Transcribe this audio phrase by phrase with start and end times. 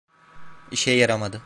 [0.71, 1.39] İşe yaramadı.